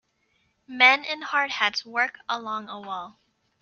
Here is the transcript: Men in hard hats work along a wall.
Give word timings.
Men 0.67 1.05
in 1.05 1.21
hard 1.21 1.51
hats 1.51 1.85
work 1.85 2.17
along 2.27 2.69
a 2.69 2.81
wall. 2.81 3.19